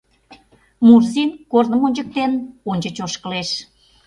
Мурзин, 0.85 1.29
корным 1.51 1.81
ончыктен, 1.87 2.31
ончыч 2.69 2.97
ошкылеш. 3.05 3.49